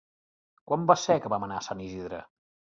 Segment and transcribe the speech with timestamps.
[0.71, 2.27] Quan va ser que vam anar a Sant Isidre?